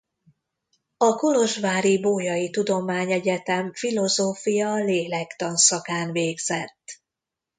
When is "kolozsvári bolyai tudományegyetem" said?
1.15-3.73